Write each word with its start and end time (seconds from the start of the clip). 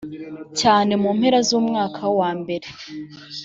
cyane 0.59 0.91
mu 1.01 1.09
mpera 1.17 1.39
z 1.47 1.49
umwaka 1.59 2.01
wa 2.19 2.29
mbere 2.41 2.67